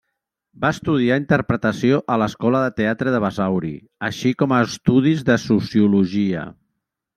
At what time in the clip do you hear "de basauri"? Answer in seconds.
3.17-3.71